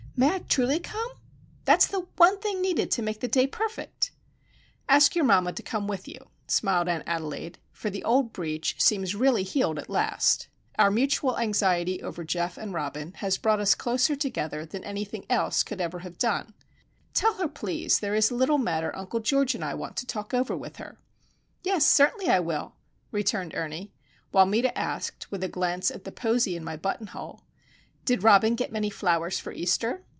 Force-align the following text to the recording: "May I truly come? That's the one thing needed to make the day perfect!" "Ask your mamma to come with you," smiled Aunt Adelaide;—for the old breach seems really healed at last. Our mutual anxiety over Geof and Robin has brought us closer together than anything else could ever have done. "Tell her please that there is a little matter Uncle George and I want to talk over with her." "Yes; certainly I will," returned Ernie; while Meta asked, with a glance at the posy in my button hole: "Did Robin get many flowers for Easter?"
"May 0.17 0.35
I 0.35 0.39
truly 0.39 0.79
come? 0.79 1.13
That's 1.65 1.87
the 1.87 2.01
one 2.17 2.39
thing 2.39 2.61
needed 2.61 2.91
to 2.91 3.01
make 3.01 3.21
the 3.21 3.27
day 3.27 3.47
perfect!" 3.47 4.11
"Ask 4.87 5.15
your 5.15 5.25
mamma 5.25 5.51
to 5.53 5.63
come 5.63 5.87
with 5.87 6.07
you," 6.07 6.29
smiled 6.45 6.87
Aunt 6.87 7.05
Adelaide;—for 7.07 7.89
the 7.89 8.03
old 8.03 8.31
breach 8.31 8.75
seems 8.79 9.15
really 9.15 9.41
healed 9.41 9.79
at 9.79 9.89
last. 9.89 10.47
Our 10.77 10.91
mutual 10.91 11.39
anxiety 11.39 12.03
over 12.03 12.23
Geof 12.23 12.55
and 12.55 12.71
Robin 12.71 13.13
has 13.13 13.39
brought 13.39 13.59
us 13.59 13.73
closer 13.73 14.15
together 14.15 14.63
than 14.63 14.83
anything 14.83 15.25
else 15.27 15.63
could 15.63 15.81
ever 15.81 15.99
have 15.99 16.19
done. 16.19 16.53
"Tell 17.15 17.33
her 17.35 17.47
please 17.47 17.97
that 17.97 18.01
there 18.05 18.13
is 18.13 18.29
a 18.29 18.35
little 18.35 18.59
matter 18.59 18.95
Uncle 18.95 19.21
George 19.21 19.55
and 19.55 19.65
I 19.65 19.73
want 19.73 19.95
to 19.97 20.05
talk 20.05 20.35
over 20.35 20.55
with 20.55 20.75
her." 20.75 20.99
"Yes; 21.63 21.83
certainly 21.87 22.29
I 22.29 22.41
will," 22.41 22.75
returned 23.11 23.55
Ernie; 23.55 23.91
while 24.29 24.45
Meta 24.45 24.77
asked, 24.77 25.31
with 25.31 25.43
a 25.43 25.49
glance 25.49 25.89
at 25.89 26.03
the 26.03 26.11
posy 26.11 26.55
in 26.55 26.63
my 26.63 26.77
button 26.77 27.07
hole: 27.07 27.41
"Did 28.05 28.23
Robin 28.23 28.53
get 28.53 28.71
many 28.71 28.91
flowers 28.91 29.39
for 29.39 29.51
Easter?" 29.51 30.03